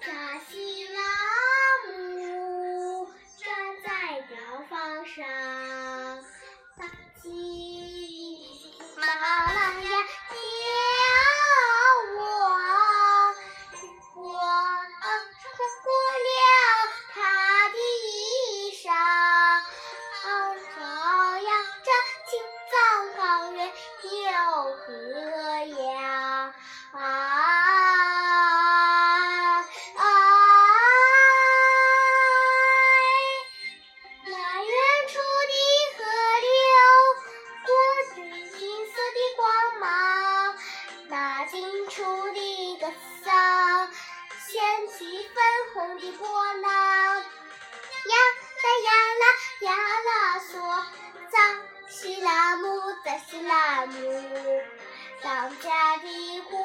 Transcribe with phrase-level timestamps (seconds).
[0.00, 0.06] 扎
[0.48, 0.98] 西拉
[1.86, 3.06] 姆
[3.38, 3.44] 站
[3.84, 3.88] 在
[4.22, 4.36] 雕
[4.68, 5.24] 房上，
[6.76, 6.78] 撒
[7.22, 7.26] 起
[8.96, 9.90] 马郎呀
[10.30, 10.34] 叫
[12.16, 12.18] 我，
[14.16, 14.22] 我
[15.40, 15.44] 穿
[15.84, 15.86] 过
[16.24, 16.28] 了
[17.12, 17.16] 他
[17.68, 18.08] 的衣
[18.82, 18.86] 裳，
[20.76, 20.78] 照
[21.38, 21.48] 耀
[21.84, 21.88] 着
[22.26, 22.32] 青
[22.70, 22.72] 藏
[23.16, 23.58] 高原
[24.02, 24.12] 辽
[24.64, 24.84] 河。
[53.14, 53.92] 扎西拉姆，
[55.22, 56.56] 当家的姑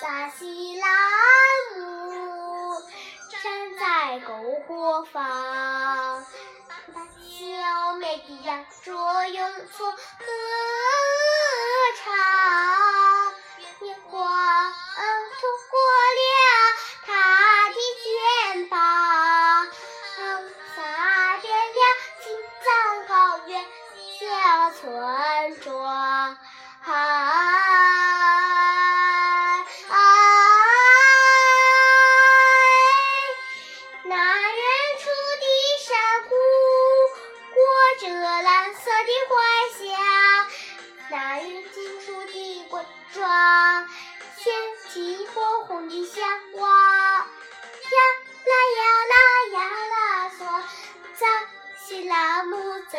[0.00, 0.86] 扎西拉
[1.76, 2.80] 姆
[3.28, 6.24] 站在篝火旁，
[6.94, 9.92] 把小妹的羊卓用作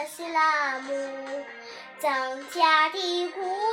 [0.08, 1.46] 是拉姆，扎西拉姆，
[2.00, 3.71] 藏家的姑